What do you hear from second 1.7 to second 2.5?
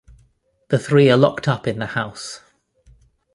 the House.